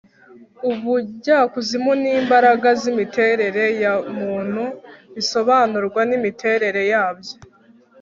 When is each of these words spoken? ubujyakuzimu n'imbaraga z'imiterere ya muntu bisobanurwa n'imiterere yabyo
ubujyakuzimu 0.71 1.91
n'imbaraga 2.01 2.69
z'imiterere 2.81 3.65
ya 3.83 3.93
muntu 4.19 4.63
bisobanurwa 5.15 6.01
n'imiterere 6.09 6.81
yabyo 6.91 7.33